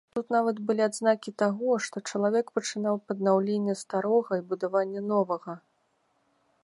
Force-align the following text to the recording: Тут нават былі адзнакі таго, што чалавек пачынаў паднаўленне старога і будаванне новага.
Тут 0.13 0.27
нават 0.35 0.55
былі 0.69 0.81
адзнакі 0.85 1.33
таго, 1.41 1.75
што 1.87 2.03
чалавек 2.13 2.45
пачынаў 2.57 2.95
паднаўленне 3.11 3.77
старога 3.83 4.31
і 4.41 4.45
будаванне 4.55 5.01
новага. 5.13 5.53